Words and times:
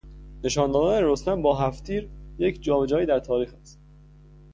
نشان 0.43 0.71
دادن 0.71 1.05
رستم 1.05 1.41
با 1.41 1.57
هفت 1.59 1.83
تیر 1.83 2.09
یک 2.39 2.63
جابجایی 2.63 3.05
در 3.05 3.19
تاریخ 3.19 3.53
است. 3.61 3.79